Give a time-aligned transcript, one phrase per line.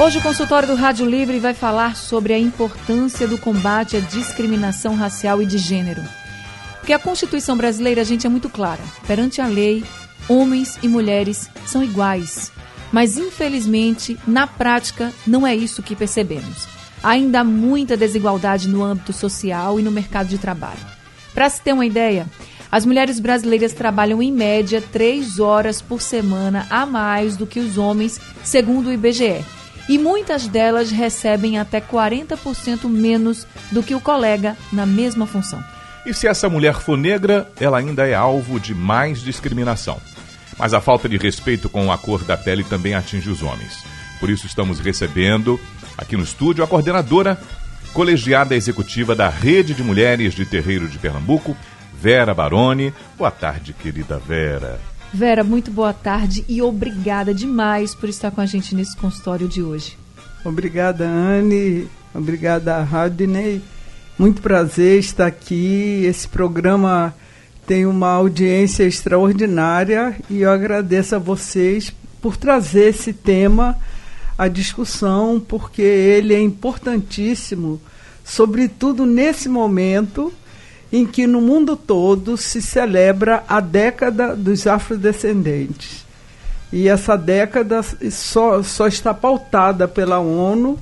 [0.00, 4.94] Hoje o consultório do Rádio Livre vai falar sobre a importância do combate à discriminação
[4.94, 6.00] racial e de gênero.
[6.78, 8.80] Porque a Constituição brasileira, a gente, é muito clara.
[9.08, 9.82] Perante a lei,
[10.28, 12.52] homens e mulheres são iguais.
[12.92, 16.68] Mas, infelizmente, na prática, não é isso que percebemos.
[17.02, 20.78] Ainda há muita desigualdade no âmbito social e no mercado de trabalho.
[21.34, 22.28] Para se ter uma ideia,
[22.70, 27.76] as mulheres brasileiras trabalham em média três horas por semana a mais do que os
[27.76, 29.44] homens, segundo o IBGE
[29.88, 35.62] e muitas delas recebem até 40% menos do que o colega na mesma função.
[36.04, 40.00] E se essa mulher for negra, ela ainda é alvo de mais discriminação.
[40.58, 43.84] Mas a falta de respeito com a cor da pele também atinge os homens.
[44.18, 45.60] Por isso estamos recebendo
[45.96, 47.38] aqui no estúdio a coordenadora
[47.92, 51.56] colegiada executiva da Rede de Mulheres de Terreiro de Pernambuco,
[52.00, 52.92] Vera Baroni.
[53.16, 54.78] Boa tarde, querida Vera.
[55.12, 59.62] Vera, muito boa tarde e obrigada demais por estar com a gente nesse consultório de
[59.62, 59.96] hoje.
[60.44, 61.88] Obrigada, Anne.
[62.14, 63.62] Obrigada, Radney.
[64.18, 66.04] Muito prazer estar aqui.
[66.04, 67.14] Esse programa
[67.66, 73.78] tem uma audiência extraordinária e eu agradeço a vocês por trazer esse tema
[74.36, 77.80] à discussão, porque ele é importantíssimo,
[78.24, 80.32] sobretudo nesse momento
[80.92, 86.06] em que no mundo todo se celebra a década dos afrodescendentes.
[86.72, 90.78] E essa década só, só está pautada pela ONU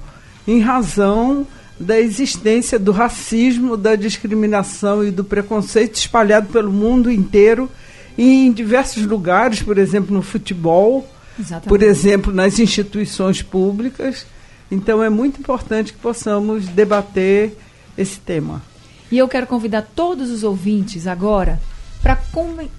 [0.47, 1.47] em razão
[1.79, 7.71] da existência do racismo, da discriminação e do preconceito espalhado pelo mundo inteiro
[8.17, 11.07] em diversos lugares, por exemplo, no futebol,
[11.39, 11.69] Exatamente.
[11.69, 14.27] por exemplo, nas instituições públicas.
[14.71, 17.57] Então é muito importante que possamos debater
[17.97, 18.63] esse tema.
[19.11, 21.61] E eu quero convidar todos os ouvintes agora
[22.03, 22.19] para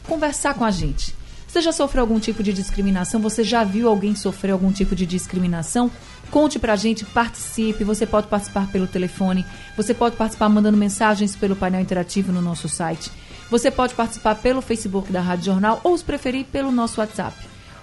[0.03, 1.15] conversar com a gente.
[1.47, 3.21] Você já sofreu algum tipo de discriminação?
[3.21, 5.89] Você já viu alguém sofrer algum tipo de discriminação?
[6.29, 7.85] Conte pra gente, participe.
[7.85, 9.45] Você pode participar pelo telefone,
[9.75, 13.09] você pode participar mandando mensagens pelo painel interativo no nosso site.
[13.49, 17.35] Você pode participar pelo Facebook da Rádio Jornal ou, se preferir, pelo nosso WhatsApp.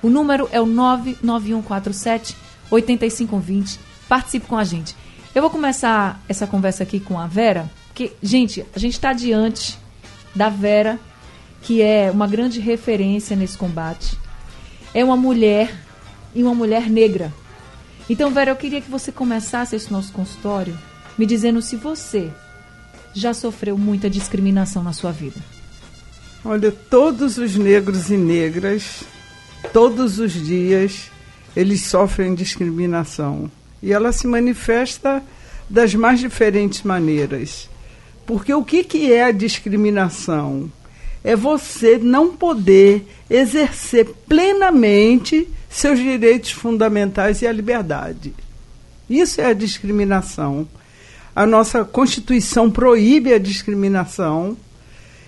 [0.02, 2.36] O número é o 99147
[2.70, 3.80] 8520.
[4.06, 4.94] Participe com a gente.
[5.34, 9.78] Eu vou começar essa conversa aqui com a Vera porque, gente, a gente está diante
[10.34, 10.98] da Vera,
[11.62, 14.18] que é uma grande referência nesse combate.
[14.92, 15.72] É uma mulher
[16.34, 17.32] e uma mulher negra.
[18.10, 20.76] Então, Vera, eu queria que você começasse esse nosso consultório
[21.16, 22.32] me dizendo se você
[23.14, 25.40] já sofreu muita discriminação na sua vida.
[26.44, 29.04] Olha, todos os negros e negras,
[29.72, 31.12] todos os dias,
[31.54, 33.48] eles sofrem discriminação.
[33.80, 35.22] E ela se manifesta
[35.70, 37.72] das mais diferentes maneiras.
[38.26, 40.70] Porque o que, que é a discriminação?
[41.22, 48.34] É você não poder exercer plenamente seus direitos fundamentais e a liberdade.
[49.08, 50.66] Isso é a discriminação.
[51.34, 54.56] A nossa Constituição proíbe a discriminação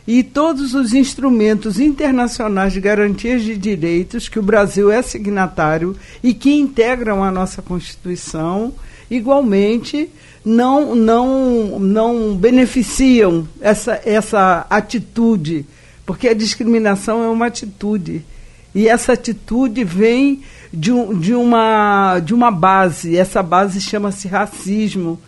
[0.07, 6.33] e todos os instrumentos internacionais de garantias de direitos que o Brasil é signatário e
[6.33, 8.73] que integram a nossa Constituição,
[9.11, 10.09] igualmente
[10.47, 15.67] não, não, não beneficiam essa, essa atitude,
[16.07, 18.25] porque a discriminação é uma atitude.
[18.73, 25.21] E essa atitude vem de, de, uma, de uma base, essa base chama-se racismo,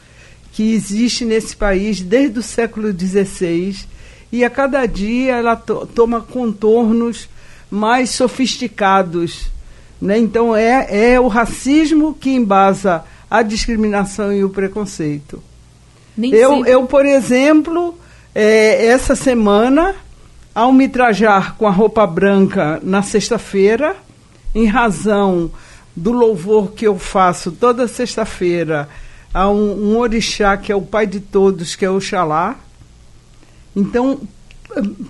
[0.53, 3.75] que existe nesse país desde o século XVI,
[4.31, 7.29] e a cada dia ela to, toma contornos
[7.69, 9.51] mais sofisticados.
[10.01, 10.17] Né?
[10.17, 15.43] Então é, é o racismo que embasa a discriminação e o preconceito.
[16.19, 17.99] eu, eu, por exemplo,
[18.35, 19.95] é, essa semana,
[20.55, 23.97] ao me trajar com a roupa branca na sexta-feira,
[24.55, 25.51] em razão
[25.95, 28.89] do louvor que eu faço toda sexta-feira
[29.33, 32.57] a um, um, orixá que é o pai de todos, que é Oxalá.
[33.77, 34.21] Então,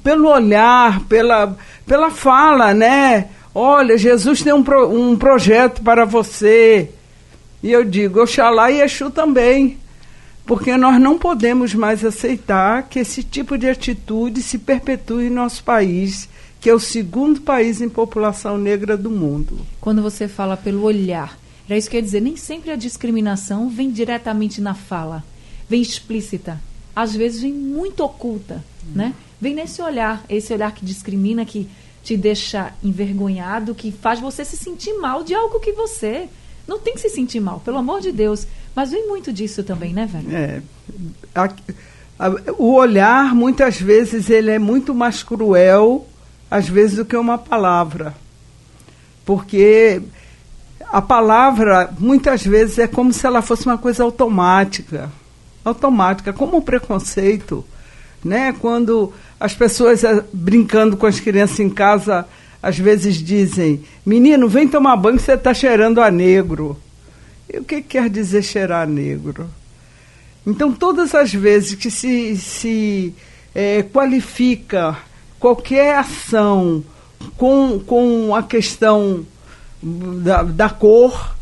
[0.03, 1.57] pelo olhar, pela,
[1.87, 3.29] pela fala, né?
[3.55, 6.91] Olha, Jesus tem um, pro, um projeto para você.
[7.63, 9.79] E eu digo, Oxalá e Exu também,
[10.47, 15.65] porque nós não podemos mais aceitar que esse tipo de atitude se perpetue em nosso
[15.65, 16.29] país,
[16.61, 19.59] que é o segundo país em população negra do mundo.
[19.81, 21.39] Quando você fala pelo olhar,
[21.69, 25.23] já isso quer dizer, nem sempre a discriminação vem diretamente na fala.
[25.69, 26.59] vem explícita,
[26.97, 28.65] às vezes vem muito oculta,
[28.95, 29.13] né?
[29.41, 31.69] Vem nesse olhar, esse olhar que discrimina, que
[32.03, 36.29] te deixa envergonhado, que faz você se sentir mal de algo que você
[36.69, 38.47] não tem que se sentir mal, pelo amor de Deus.
[38.77, 40.37] Mas vem muito disso também, né, velho?
[40.37, 40.63] É.
[41.35, 41.49] A,
[42.19, 42.29] a,
[42.59, 46.07] o olhar, muitas vezes, ele é muito mais cruel,
[46.51, 48.15] às vezes, do que uma palavra.
[49.25, 50.03] Porque
[50.93, 55.11] a palavra, muitas vezes, é como se ela fosse uma coisa automática.
[55.65, 57.65] Automática, como o preconceito.
[58.23, 58.55] Né?
[58.61, 62.27] Quando as pessoas, eh, brincando com as crianças em casa,
[62.63, 66.77] às vezes dizem: Menino, vem tomar banho, você está cheirando a negro.
[67.53, 69.49] E o que quer dizer cheirar a negro?
[70.47, 73.15] Então, todas as vezes que se, se
[73.55, 74.97] é, qualifica
[75.39, 76.83] qualquer ação
[77.37, 79.27] com, com a questão
[79.83, 81.37] da, da cor,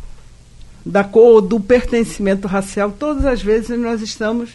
[0.85, 4.51] da cor, do pertencimento racial, todas as vezes nós estamos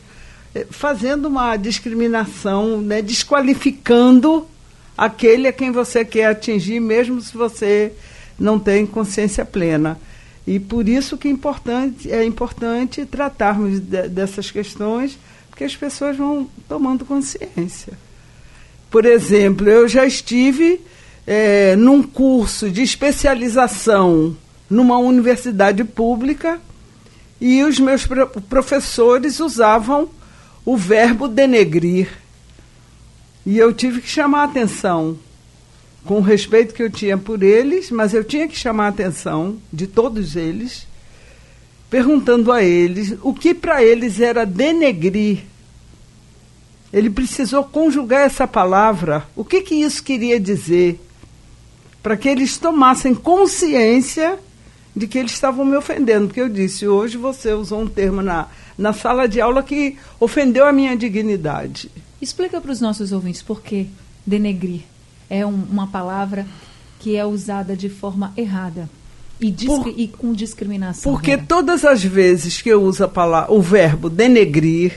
[0.54, 4.48] é, fazendo uma discriminação, né, desqualificando
[4.98, 7.92] aquele a quem você quer atingir, mesmo se você
[8.40, 10.00] não tem consciência plena.
[10.46, 15.18] E por isso que é importante, é importante tratarmos de, dessas questões,
[15.50, 17.94] porque as pessoas vão tomando consciência.
[18.90, 20.82] Por exemplo, eu já estive
[21.26, 24.36] é, num curso de especialização
[24.70, 26.60] numa universidade pública
[27.40, 28.08] e os meus
[28.50, 30.10] professores usavam
[30.66, 32.08] o verbo denegrir.
[33.46, 35.18] E eu tive que chamar a atenção,
[36.06, 39.58] com o respeito que eu tinha por eles, mas eu tinha que chamar a atenção
[39.72, 40.88] de todos eles,
[41.90, 45.40] perguntando a eles o que para eles era denegrir.
[46.94, 49.26] Ele precisou conjugar essa palavra.
[49.36, 51.00] O que, que isso queria dizer?
[52.04, 54.38] Para que eles tomassem consciência
[54.96, 56.28] de que eles estavam me ofendendo.
[56.28, 58.48] Porque eu disse, hoje você usou um termo na,
[58.78, 61.90] na sala de aula que ofendeu a minha dignidade.
[62.22, 63.88] Explica para os nossos ouvintes por que
[64.26, 64.82] denegrir
[65.30, 66.46] é um, uma palavra
[67.00, 68.88] que é usada de forma errada
[69.40, 71.12] e, por, e com discriminação.
[71.12, 74.94] Porque todas as vezes que eu uso a palavra, o verbo denegrir,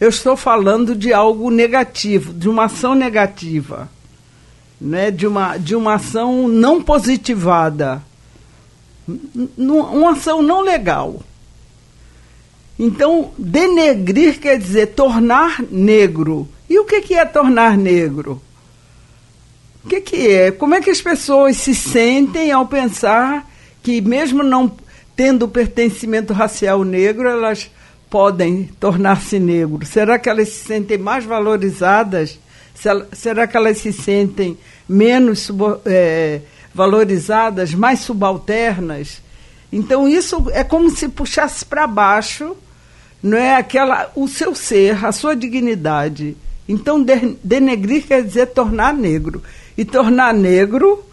[0.00, 3.88] eu estou falando de algo negativo, de uma ação negativa,
[4.80, 5.10] né?
[5.10, 8.02] de, uma, de uma ação não positivada,
[9.56, 11.22] uma ação não legal.
[12.78, 16.48] Então, denegrir quer dizer tornar negro.
[16.70, 18.40] E o que, que é tornar negro?
[19.84, 20.50] O que, que é?
[20.52, 23.50] Como é que as pessoas se sentem ao pensar
[23.82, 24.70] que, mesmo não
[25.16, 27.68] tendo pertencimento racial negro, elas
[28.08, 29.84] podem tornar-se negro?
[29.84, 32.38] Será que elas se sentem mais valorizadas?
[33.12, 34.56] Será que elas se sentem
[34.88, 35.50] menos
[35.84, 36.42] é,
[36.72, 39.20] valorizadas, mais subalternas?
[39.72, 42.56] Então, isso é como se puxasse para baixo
[43.22, 46.36] não é aquela o seu ser, a sua dignidade.
[46.68, 49.42] Então de, denegrir quer dizer tornar negro
[49.76, 51.04] e tornar negro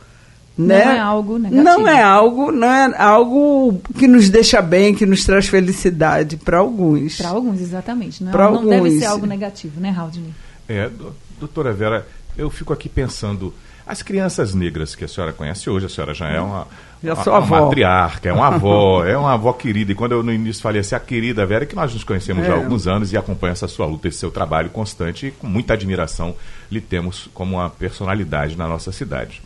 [0.58, 0.86] né?
[0.86, 1.64] Não é algo negativo.
[1.64, 6.60] Não é algo, não é algo que nos deixa bem, que nos traz felicidade para
[6.60, 7.18] alguns.
[7.18, 8.24] Para alguns, exatamente.
[8.24, 8.70] Não, é, não alguns.
[8.70, 10.34] deve ser algo negativo, né, Raudney?
[10.70, 10.90] É,
[11.38, 12.08] doutora Vera,
[12.38, 13.54] eu fico aqui pensando,
[13.86, 16.68] as crianças negras que a senhora conhece hoje, a senhora já é uma,
[17.06, 17.62] já sou uma, avó.
[17.66, 19.92] matriarca, é uma avó, é uma avó querida.
[19.92, 22.52] E quando eu no início falei assim, a querida Vera, que nós nos conhecemos é.
[22.52, 25.74] há alguns anos e acompanha essa sua luta, esse seu trabalho constante e com muita
[25.74, 26.36] admiração
[26.72, 29.42] lhe temos como uma personalidade na nossa cidade.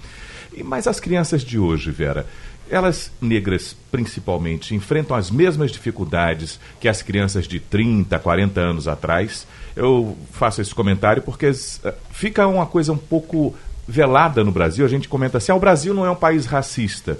[0.54, 2.26] E, mas as crianças de hoje, Vera,
[2.70, 9.48] elas negras principalmente enfrentam as mesmas dificuldades que as crianças de 30, 40 anos atrás.
[9.76, 13.56] Eu faço esse comentário porque eh, fica uma coisa um pouco
[13.88, 14.86] velada no Brasil.
[14.86, 17.18] A gente comenta assim: ah, o Brasil não é um país racista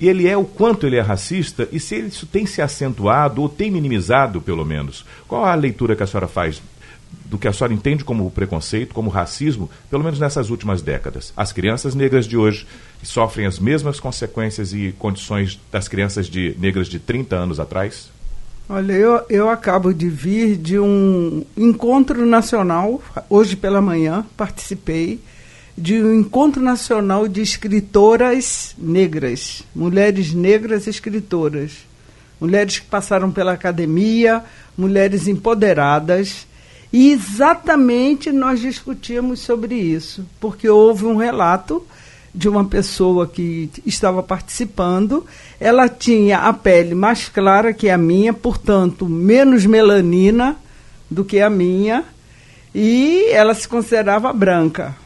[0.00, 3.48] e ele é o quanto ele é racista e se isso tem se acentuado ou
[3.48, 5.04] tem minimizado, pelo menos.
[5.28, 6.60] Qual a leitura que a senhora faz
[7.26, 11.32] do que a senhora entende como preconceito, como racismo, pelo menos nessas últimas décadas?
[11.36, 12.66] As crianças negras de hoje
[13.02, 18.12] sofrem as mesmas consequências e condições das crianças de negras de 30 anos atrás?
[18.68, 25.20] Olha, eu, eu acabo de vir de um encontro nacional, hoje pela manhã, participei,
[25.76, 31.72] de um encontro nacional de escritoras negras, mulheres negras escritoras,
[32.40, 34.42] mulheres que passaram pela academia,
[34.76, 36.46] mulheres empoderadas.
[36.92, 41.84] E exatamente nós discutimos sobre isso, porque houve um relato
[42.32, 45.26] de uma pessoa que estava participando.
[45.58, 50.56] Ela tinha a pele mais clara que a minha, portanto, menos melanina
[51.10, 52.04] do que a minha,
[52.72, 55.03] e ela se considerava branca.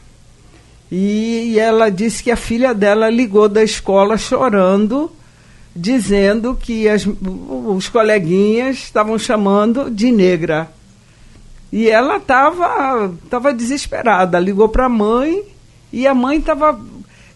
[0.91, 5.11] E ela disse que a filha dela ligou da escola chorando,
[5.77, 10.71] dizendo que as, os coleguinhas estavam chamando de negra.
[11.71, 15.43] E ela estava tava desesperada, ligou para a mãe
[15.93, 16.81] e a mãe estava.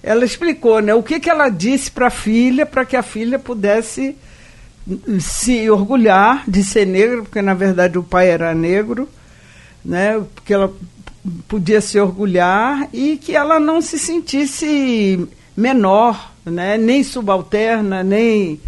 [0.03, 3.39] Ela explicou né, o que, que ela disse para a filha para que a filha
[3.39, 4.17] pudesse
[5.21, 9.09] se orgulhar de ser negra, porque na verdade o pai era negro,
[9.85, 10.73] né, porque ela
[11.49, 18.61] podia se orgulhar e que ela não se sentisse menor, né, nem subalterna, nem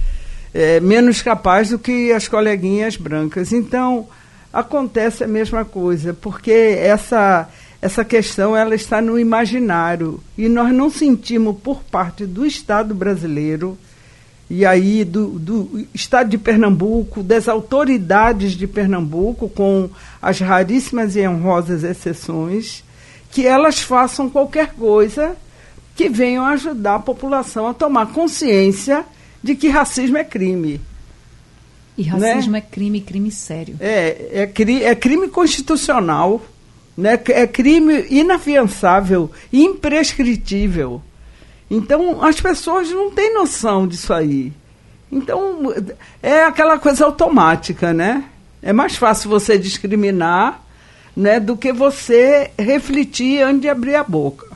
[0.52, 3.52] é, menos capaz do que as coleguinhas brancas.
[3.52, 4.06] Então,
[4.52, 7.48] acontece a mesma coisa, porque essa
[7.82, 13.76] essa questão ela está no imaginário e nós não sentimos por parte do Estado brasileiro
[14.48, 19.88] e aí do, do Estado de Pernambuco, das autoridades de Pernambuco, com
[20.20, 22.84] as raríssimas e honrosas exceções,
[23.30, 25.36] que elas façam qualquer coisa
[25.96, 29.04] que venham ajudar a população a tomar consciência
[29.42, 30.80] de que racismo é crime.
[31.96, 32.58] E racismo né?
[32.58, 33.76] é crime, crime sério.
[33.80, 36.42] É, é, cri, é crime constitucional,
[36.96, 37.18] né?
[37.28, 41.00] é crime inafiançável, imprescritível.
[41.74, 44.52] Então, as pessoas não têm noção disso aí.
[45.10, 45.74] Então,
[46.22, 48.24] é aquela coisa automática, né?
[48.62, 50.62] É mais fácil você discriminar
[51.16, 54.53] né, do que você refletir antes de abrir a boca.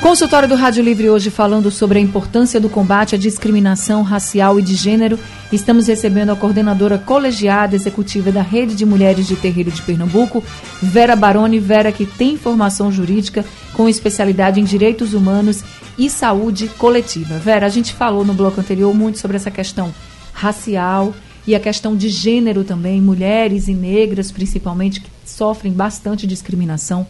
[0.00, 4.62] Consultório do Rádio Livre hoje falando sobre a importância do combate à discriminação racial e
[4.62, 5.18] de gênero.
[5.52, 10.42] Estamos recebendo a coordenadora colegiada executiva da Rede de Mulheres de Terreiro de Pernambuco,
[10.80, 11.58] Vera Baroni.
[11.58, 15.62] Vera, que tem formação jurídica com especialidade em direitos humanos
[15.98, 17.36] e saúde coletiva.
[17.36, 19.94] Vera, a gente falou no bloco anterior muito sobre essa questão
[20.32, 21.14] racial
[21.46, 27.06] e a questão de gênero também, mulheres e negras principalmente, que sofrem bastante discriminação.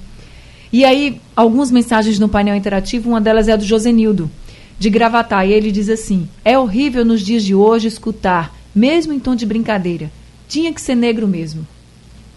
[0.72, 4.30] E aí, algumas mensagens no painel interativo, uma delas é a do Josenildo,
[4.78, 9.18] de Gravatar, e ele diz assim: É horrível nos dias de hoje escutar, mesmo em
[9.18, 10.10] tom de brincadeira,
[10.48, 11.66] tinha que ser negro mesmo.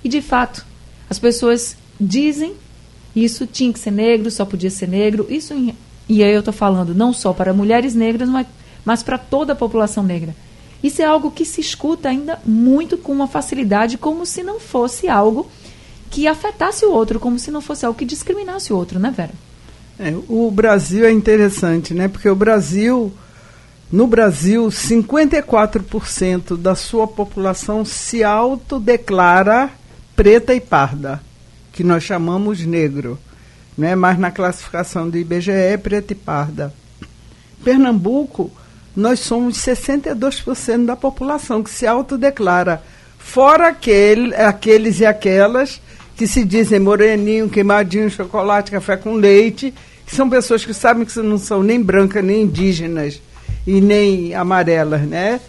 [0.03, 0.65] E de fato,
[1.09, 2.53] as pessoas dizem
[3.15, 5.27] isso tinha que ser negro, só podia ser negro.
[5.29, 5.75] Isso em,
[6.09, 8.47] e aí eu estou falando não só para mulheres negras, mas,
[8.83, 10.35] mas para toda a população negra.
[10.83, 15.07] Isso é algo que se escuta ainda muito com uma facilidade, como se não fosse
[15.07, 15.49] algo
[16.13, 19.33] que afetasse o outro, como se não fosse algo que discriminasse o outro, né, Vera?
[19.97, 22.07] É, o Brasil é interessante, né?
[22.07, 23.11] Porque o Brasil,
[23.91, 29.71] no Brasil, 54% da sua população se autodeclara
[30.15, 31.19] preta e parda,
[31.71, 33.17] que nós chamamos negro,
[33.75, 33.95] né?
[33.95, 36.71] Mas na classificação do IBGE é preta e parda.
[37.63, 38.51] Pernambuco,
[38.95, 42.83] nós somos 62% da população que se autodeclara,
[43.17, 45.81] fora aquele, aqueles e aquelas
[46.15, 49.73] que se dizem moreninho, queimadinho, chocolate, café com leite,
[50.05, 53.21] que são pessoas que sabem que não são nem brancas, nem indígenas
[53.65, 55.39] e nem amarelas, né?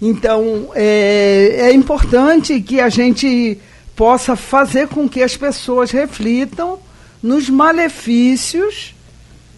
[0.00, 3.58] Então, é, é importante que a gente
[3.96, 6.78] possa fazer com que as pessoas reflitam
[7.22, 8.94] nos malefícios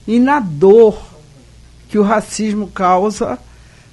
[0.07, 1.03] e na dor
[1.89, 3.39] que o racismo causa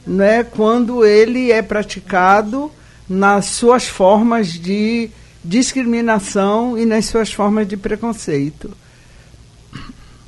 [0.05, 2.71] né, quando ele é praticado
[3.07, 5.09] nas suas formas de
[5.43, 8.71] discriminação e nas suas formas de preconceito.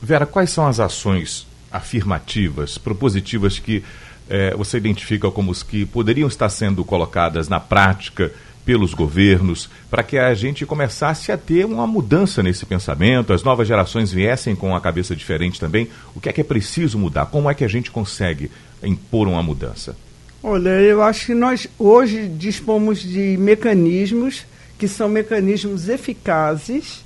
[0.01, 3.83] Vera, quais são as ações afirmativas, propositivas que
[4.29, 8.31] eh, você identifica como os que poderiam estar sendo colocadas na prática
[8.65, 13.67] pelos governos para que a gente começasse a ter uma mudança nesse pensamento, as novas
[13.67, 15.87] gerações viessem com a cabeça diferente também?
[16.15, 17.27] O que é que é preciso mudar?
[17.27, 18.49] Como é que a gente consegue
[18.83, 19.95] impor uma mudança?
[20.41, 24.45] Olha, eu acho que nós hoje dispomos de mecanismos
[24.77, 27.05] que são mecanismos eficazes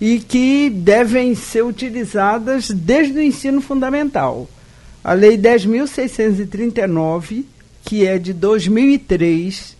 [0.00, 4.48] e que devem ser utilizadas desde o ensino fundamental.
[5.02, 7.44] A Lei 10.639,
[7.84, 9.76] que é de 2003,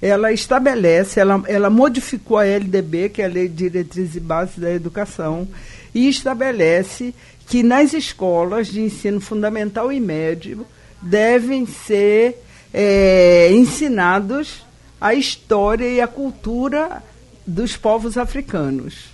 [0.00, 4.58] ela estabelece, ela, ela modificou a LDB, que é a Lei de Diretrizes e Bases
[4.58, 5.46] da Educação,
[5.94, 7.14] e estabelece
[7.46, 10.66] que nas escolas de ensino fundamental e médio
[11.02, 12.42] devem ser
[12.72, 14.67] é, ensinados
[15.00, 17.02] a história e a cultura
[17.46, 19.06] dos povos africanos.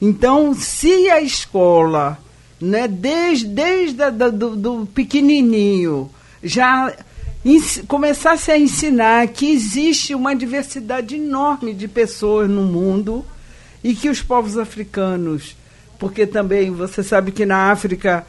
[0.00, 2.18] Então, se a escola,
[2.60, 6.10] né, desde, desde do, do pequenininho,
[6.42, 6.94] já
[7.88, 13.24] começasse a ensinar que existe uma diversidade enorme de pessoas no mundo
[13.82, 15.54] e que os povos africanos,
[15.98, 18.26] porque também você sabe que na África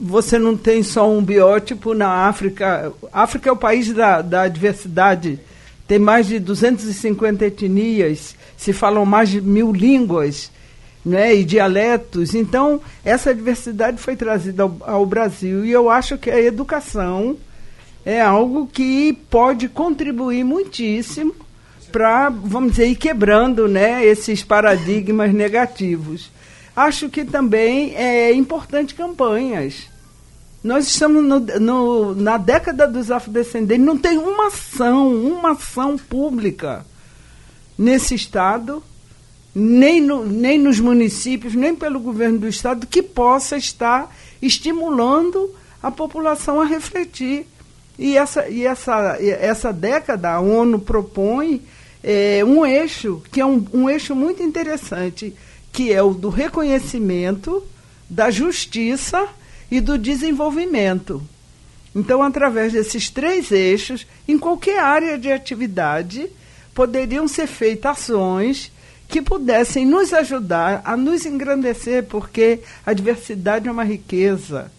[0.00, 5.40] você não tem só um biótipo, na África, África é o país da, da diversidade
[5.88, 10.52] tem mais de 250 etnias, se falam mais de mil línguas
[11.02, 12.34] né, e dialetos.
[12.34, 17.36] Então, essa diversidade foi trazida ao, ao Brasil e eu acho que a educação
[18.04, 21.34] é algo que pode contribuir muitíssimo
[21.90, 26.30] para, vamos dizer, ir quebrando né, esses paradigmas negativos.
[26.76, 29.88] Acho que também é importante campanhas.
[30.62, 36.84] Nós estamos no, no, na década dos afrodescendentes, não tem uma ação, uma ação pública
[37.78, 38.82] nesse estado,
[39.54, 44.12] nem, no, nem nos municípios, nem pelo governo do estado, que possa estar
[44.42, 47.46] estimulando a população a refletir.
[47.96, 51.62] E essa, e essa, essa década, a ONU propõe
[52.02, 55.34] é, um eixo, que é um, um eixo muito interessante,
[55.72, 57.62] que é o do reconhecimento,
[58.10, 59.28] da justiça
[59.70, 61.22] e do desenvolvimento.
[61.94, 66.30] Então, através desses três eixos, em qualquer área de atividade,
[66.74, 68.70] poderiam ser feitas ações
[69.08, 74.70] que pudessem nos ajudar a nos engrandecer, porque a diversidade é uma riqueza.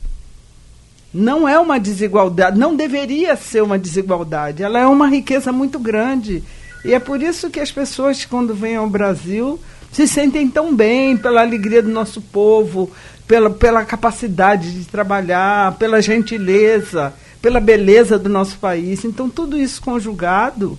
[1.11, 6.43] Não é uma desigualdade, não deveria ser uma desigualdade, ela é uma riqueza muito grande.
[6.85, 9.59] E é por isso que as pessoas, quando vêm ao Brasil,
[9.91, 12.91] se sentem tão bem pela alegria do nosso povo,
[13.27, 19.05] pela, pela capacidade de trabalhar, pela gentileza, pela beleza do nosso país.
[19.05, 20.77] Então, tudo isso conjugado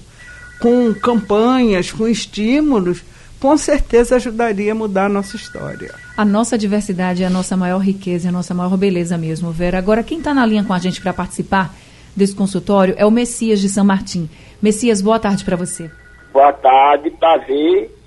[0.60, 3.02] com campanhas, com estímulos,
[3.40, 5.94] com certeza ajudaria a mudar a nossa história.
[6.16, 9.78] A nossa diversidade é a nossa maior riqueza, é a nossa maior beleza mesmo, Vera.
[9.78, 11.74] Agora, quem está na linha com a gente para participar
[12.14, 14.28] desse consultório é o Messias de São Martim.
[14.60, 15.90] Messias, boa tarde para você.
[16.32, 17.99] Boa tarde, prazer.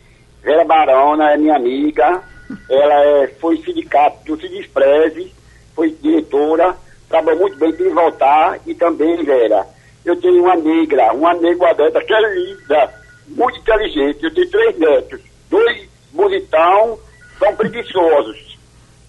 [0.44, 2.22] Vera Barona é minha amiga,
[2.70, 5.34] ela é, foi sindicato do Cidispreze,
[5.74, 6.76] foi diretora,
[7.10, 9.66] trabalhou muito bem para voltar e também, Vera,
[10.04, 12.94] eu tenho uma negra, uma negra dessa que é linda,
[13.28, 14.24] muito inteligente.
[14.24, 17.00] Eu tenho três netos, dois bonitão,
[17.40, 18.58] são preguiçosos,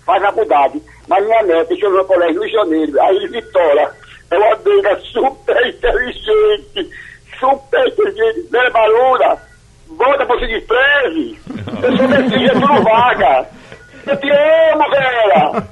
[0.07, 0.81] faz faculdade.
[1.09, 3.91] Mas minha neta estudou no colégio Rio de Janeiro, aí Vitória,
[4.31, 6.91] é uma negra super inteligente,
[7.38, 9.38] super inteligente, Vera Baruna,
[9.88, 11.38] volta para o Cidispreze,
[11.83, 13.49] eu sou Messias Getúlio Vaga.
[14.07, 15.64] Eu te amo, velha.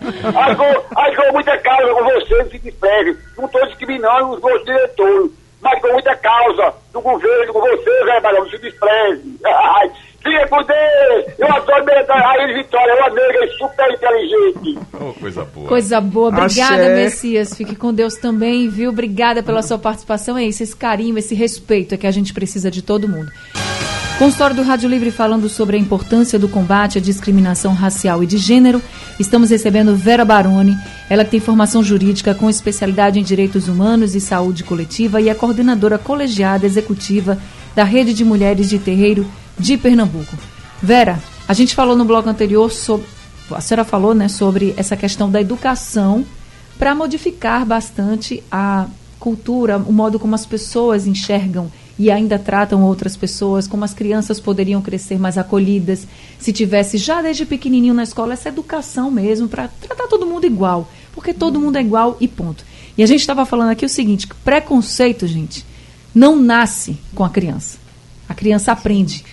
[0.97, 3.19] Achou muita causa com você, se despreze.
[3.37, 8.23] Não estou discriminando os meus diretores, mas com muita causa do governo, com você, velho
[8.23, 9.39] Barão, se despreze.
[10.23, 11.35] Fica com Deus!
[11.37, 14.79] Eu adoro a Ilha Vitória, é uma negra super inteligente.
[14.95, 15.69] Oh, coisa boa.
[15.69, 16.29] Coisa boa.
[16.29, 16.95] Obrigada, Axé.
[16.95, 17.57] Messias.
[17.57, 18.91] Fique com Deus também, viu?
[18.91, 20.39] Obrigada pela sua participação.
[20.39, 23.31] É isso, esse carinho, esse respeito é que a gente precisa de todo mundo.
[24.23, 28.39] Consultório do Rádio Livre falando sobre a importância do combate à discriminação racial e de
[28.39, 28.81] gênero.
[29.19, 30.79] Estamos recebendo Vera Baroni,
[31.11, 35.99] ela tem formação jurídica com especialidade em direitos humanos e saúde coletiva e é coordenadora
[35.99, 37.37] colegiada executiva
[37.75, 39.27] da Rede de Mulheres de Terreiro
[39.59, 40.37] de Pernambuco.
[40.81, 43.05] Vera, a gente falou no bloco anterior sobre.
[43.51, 46.25] A senhora falou né, sobre essa questão da educação
[46.79, 48.87] para modificar bastante a
[49.19, 54.41] cultura, o modo como as pessoas enxergam e ainda tratam outras pessoas, como as crianças
[54.41, 56.07] poderiam crescer mais acolhidas,
[56.39, 60.89] se tivesse já desde pequenininho na escola essa educação mesmo, para tratar todo mundo igual,
[61.15, 62.65] porque todo mundo é igual e ponto.
[62.97, 65.65] E a gente estava falando aqui o seguinte, que preconceito, gente,
[66.15, 67.79] não nasce com a criança.
[68.29, 69.25] A criança aprende.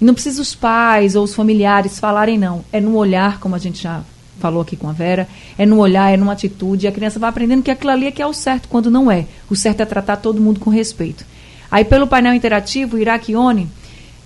[0.00, 2.64] E não precisa os pais ou os familiares falarem, não.
[2.72, 4.02] É no olhar, como a gente já
[4.38, 6.86] falou aqui com a Vera, é no olhar, é numa atitude.
[6.86, 9.26] A criança vai aprendendo que aquilo ali é que é o certo, quando não é.
[9.50, 11.24] O certo é tratar todo mundo com respeito.
[11.70, 13.68] Aí, pelo painel interativo, o Iraquione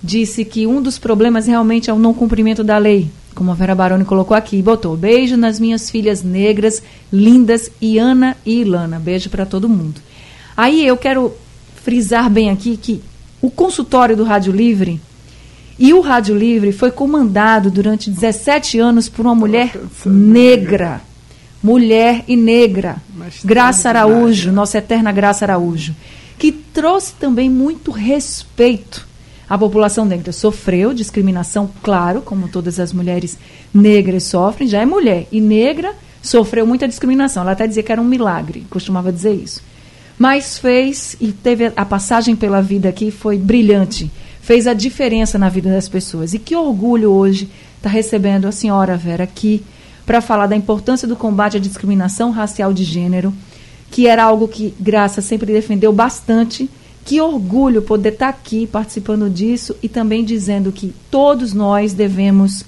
[0.01, 3.73] disse que um dos problemas realmente é o não cumprimento da lei, como a Vera
[3.73, 8.99] Baroni colocou aqui, botou beijo nas minhas filhas negras, lindas, Iana e Ilana.
[8.99, 10.01] Beijo para todo mundo.
[10.55, 11.33] Aí eu quero
[11.83, 13.01] frisar bem aqui que
[13.41, 15.01] o consultório do Rádio Livre
[15.79, 19.75] e o Rádio Livre foi comandado durante 17 anos por uma mulher
[20.05, 21.01] negra.
[21.61, 22.97] Mulher e negra.
[23.43, 25.95] Graça Araújo, nossa eterna Graça Araújo
[26.37, 29.07] que trouxe também muito respeito
[29.49, 30.31] à população negra.
[30.31, 33.37] Sofreu discriminação, claro, como todas as mulheres
[33.73, 35.27] negras sofrem, já é mulher.
[35.31, 37.43] E negra sofreu muita discriminação.
[37.43, 39.61] Ela até dizia que era um milagre, costumava dizer isso.
[40.17, 44.11] Mas fez e teve a passagem pela vida aqui foi brilhante.
[44.41, 46.33] Fez a diferença na vida das pessoas.
[46.33, 47.45] E que orgulho hoje
[47.77, 49.63] estar tá recebendo a senhora Vera aqui
[50.05, 53.33] para falar da importância do combate à discriminação racial de gênero
[53.93, 56.67] que era algo que Graça sempre defendeu bastante.
[57.05, 62.65] Que orgulho poder estar aqui participando disso e também dizendo que todos nós devemos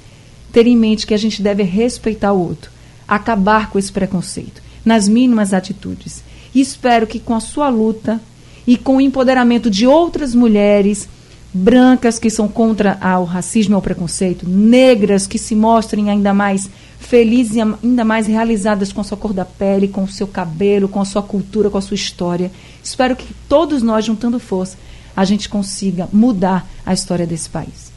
[0.51, 2.69] ter em mente que a gente deve respeitar o outro,
[3.07, 6.23] acabar com esse preconceito, nas mínimas atitudes.
[6.53, 8.21] E espero que com a sua luta
[8.67, 11.09] e com o empoderamento de outras mulheres
[11.55, 16.69] brancas que são contra o racismo e o preconceito, negras que se mostrem ainda mais
[16.99, 20.89] felizes e ainda mais realizadas com a sua cor da pele, com o seu cabelo,
[20.89, 22.51] com a sua cultura, com a sua história.
[22.83, 24.77] Espero que todos nós, juntando força,
[25.15, 27.89] a gente consiga mudar a história desse país.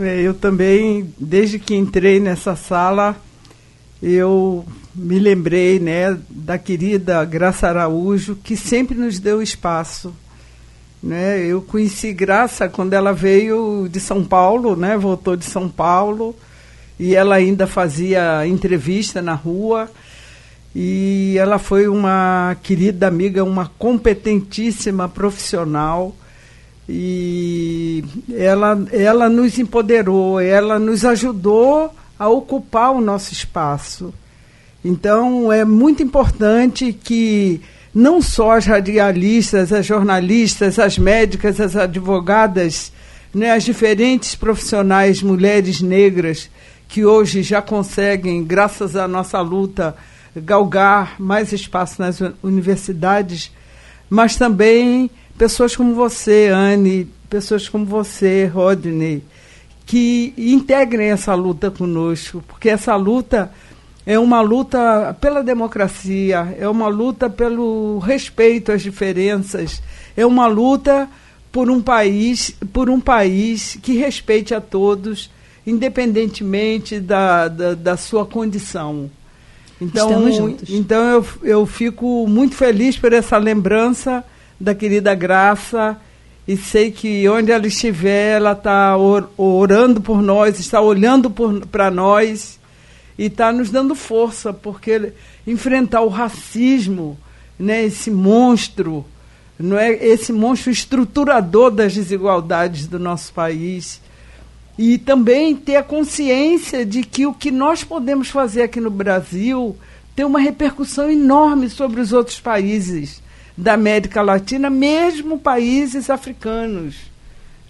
[0.00, 3.14] É, eu também, desde que entrei nessa sala,
[4.02, 4.64] eu
[4.94, 10.14] me lembrei né, da querida Graça Araújo, que sempre nos deu espaço.
[11.02, 11.44] Né?
[11.44, 14.96] Eu conheci Graça quando ela veio de São Paulo, né?
[14.96, 16.36] voltou de São Paulo,
[16.98, 19.90] e ela ainda fazia entrevista na rua.
[20.74, 26.14] E ela foi uma querida amiga, uma competentíssima profissional.
[26.88, 34.14] E ela, ela nos empoderou, ela nos ajudou a ocupar o nosso espaço.
[34.84, 37.60] Então, é muito importante que
[37.94, 42.92] não só as radialistas, as jornalistas, as médicas, as advogadas,
[43.34, 46.50] né, as diferentes profissionais, mulheres negras,
[46.88, 49.96] que hoje já conseguem, graças à nossa luta,
[50.36, 53.50] galgar mais espaço nas universidades,
[54.08, 59.22] mas também pessoas como você, Anne, pessoas como você, Rodney,
[59.86, 63.50] que integrem essa luta conosco, porque essa luta
[64.04, 69.82] é uma luta pela democracia, é uma luta pelo respeito às diferenças,
[70.16, 71.08] é uma luta
[71.52, 75.30] por um país, por um país que respeite a todos,
[75.66, 79.10] independentemente da, da, da sua condição.
[79.80, 80.70] Então, Estamos juntos.
[80.70, 84.24] então eu, eu fico muito feliz por essa lembrança
[84.58, 85.96] da querida Graça
[86.46, 91.30] e sei que onde ela estiver, ela está or, orando por nós, está olhando
[91.70, 92.60] para nós
[93.18, 95.12] e está nos dando força, porque
[95.46, 97.18] enfrentar o racismo,
[97.58, 99.04] né, esse monstro,
[99.58, 104.00] não é esse monstro estruturador das desigualdades do nosso país,
[104.78, 109.76] e também ter a consciência de que o que nós podemos fazer aqui no Brasil
[110.16, 113.22] tem uma repercussão enorme sobre os outros países
[113.56, 116.96] da América Latina, mesmo países africanos.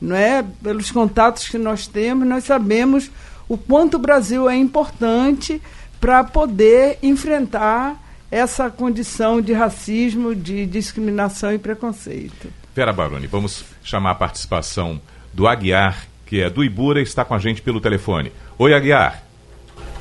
[0.01, 0.45] Não é?
[0.63, 3.11] Pelos contatos que nós temos, nós sabemos
[3.53, 5.61] o quanto o Brasil é importante
[6.01, 12.49] para poder enfrentar essa condição de racismo, de discriminação e preconceito.
[12.75, 14.99] Vera Baroni, vamos chamar a participação
[15.35, 18.33] do Aguiar, que é do Ibura, e está com a gente pelo telefone.
[18.59, 19.23] Oi, Aguiar.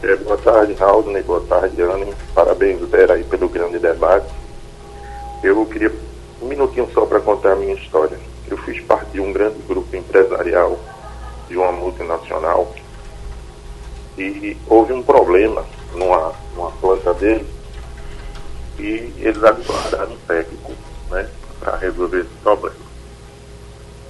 [0.01, 2.13] É, boa tarde, Raul, boa tarde, Anne.
[2.33, 4.31] Parabéns, Vera, aí pelo grande debate.
[5.43, 5.91] Eu queria
[6.41, 8.17] um minutinho só para contar a minha história.
[8.49, 9.80] Eu fiz parte de um grande grupo
[14.17, 17.47] e houve um problema numa, numa planta dele
[18.79, 20.73] e eles aguardaram um técnico
[21.09, 22.75] né, para resolver esse problema.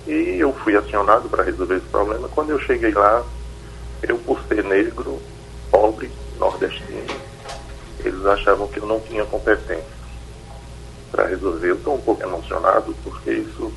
[0.08, 2.28] E eu fui acionado para resolver esse problema.
[2.30, 3.24] Quando eu cheguei lá,
[4.02, 5.22] eu, por ser negro,
[5.70, 7.06] pobre, nordestino,
[8.04, 10.02] eles achavam que eu não tinha competência
[11.12, 11.70] para resolver.
[11.70, 13.72] Eu estou um pouco emocionado porque isso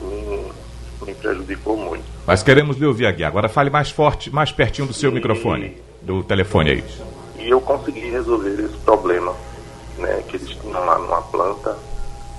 [0.00, 0.52] me,
[1.04, 2.04] me, prejudicou muito.
[2.26, 3.24] Mas queremos lhe ouvir aqui.
[3.24, 6.84] Agora fale mais forte, mais pertinho do seu e, microfone, do telefone aí.
[7.38, 9.34] E eu consegui resolver esse problema,
[9.98, 11.76] né, que eles tinham lá numa planta.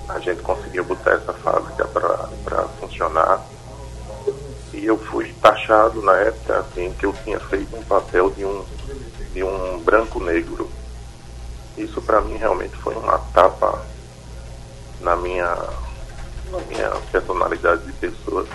[0.10, 3.45] A gente conseguiu botar essa fábrica para funcionar.
[4.73, 8.63] E eu fui taxado na época assim que eu tinha feito um papel de um
[9.36, 10.69] de um branco negro.
[11.78, 13.86] Isso para mim realmente foi uma tapa
[15.01, 15.54] na minha,
[16.55, 18.45] na minha personalidade de pessoa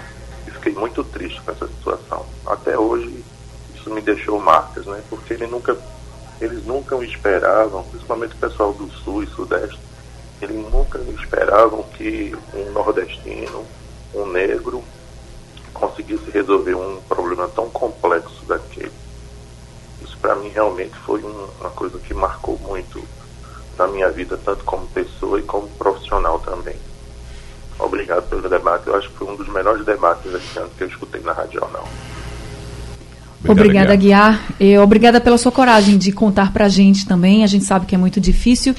[0.46, 2.24] e fiquei muito triste com essa situação.
[2.46, 3.24] Até hoje
[3.74, 5.02] isso me deixou marcas, né?
[5.08, 5.76] Porque ele nunca,
[6.40, 9.78] eles nunca esperavam, principalmente o pessoal do sul e sudeste,
[10.40, 13.64] eles nunca esperavam que um nordestino,
[14.14, 14.82] um negro,
[15.74, 18.92] conseguisse resolver um problema tão complexo daquele.
[20.02, 23.02] Isso para mim realmente foi um, uma coisa que marcou muito
[23.76, 26.76] na minha vida, tanto como pessoa e como profissional também.
[27.80, 28.86] Obrigado pelo debate.
[28.86, 31.60] Eu acho que foi um dos melhores debates esse ano que eu escutei na Rádio
[31.60, 31.88] Jornal.
[33.46, 34.52] Obrigada, Guiar.
[34.60, 37.42] E obrigada pela sua coragem de contar para a gente também.
[37.42, 38.74] A gente sabe que é muito difícil.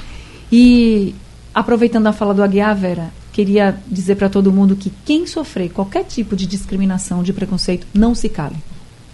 [0.50, 1.14] E
[1.54, 6.04] aproveitando a fala do Aguiar, Vera, queria dizer para todo mundo que quem sofrer qualquer
[6.04, 8.56] tipo de discriminação, de preconceito, não se cale.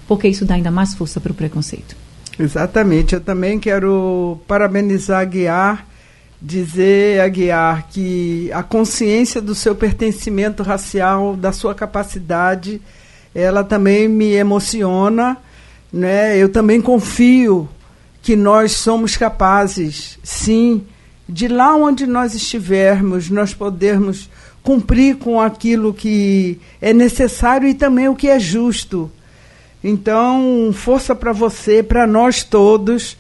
[0.07, 1.97] Porque isso dá ainda mais força para o preconceito.
[2.39, 3.15] Exatamente.
[3.15, 5.87] Eu também quero parabenizar a Guiar,
[6.41, 12.81] dizer a Guiar que a consciência do seu pertencimento racial, da sua capacidade,
[13.35, 15.37] ela também me emociona.
[15.93, 16.37] Né?
[16.37, 17.69] Eu também confio
[18.23, 20.85] que nós somos capazes, sim,
[21.29, 24.29] de lá onde nós estivermos, nós podermos
[24.63, 29.11] cumprir com aquilo que é necessário e também o que é justo
[29.83, 33.17] então, força para você, para nós todos,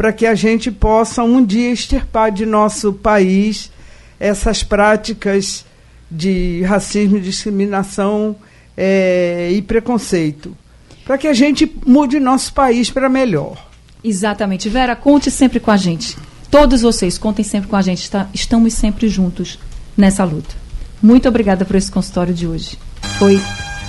[0.00, 3.70] para que a gente possa um dia extirpar de nosso país
[4.18, 5.62] essas práticas
[6.10, 8.34] de racismo, discriminação
[8.74, 10.56] é, e preconceito,
[11.04, 13.68] para que a gente mude nosso país para melhor.
[14.02, 14.70] Exatamente.
[14.70, 16.16] Vera, conte sempre com a gente.
[16.50, 18.00] Todos vocês, contem sempre com a gente.
[18.00, 19.58] Está, estamos sempre juntos
[19.94, 20.54] nessa luta.
[21.02, 22.78] Muito obrigada por esse consultório de hoje.
[23.18, 23.38] Foi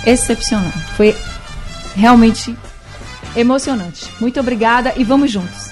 [0.06, 0.72] excepcional.
[0.94, 1.16] Foi
[1.96, 2.54] realmente
[3.34, 4.10] emocionante.
[4.20, 5.71] Muito obrigada e vamos juntos.